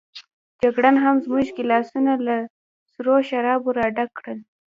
جګړن 0.61 0.95
هم 1.03 1.15
زموږ 1.25 1.47
ګیلاسونه 1.57 2.11
له 2.27 2.35
سرو 2.91 3.15
شرابو 3.29 3.69
راډک 3.79 4.09
کړل. 4.17 4.39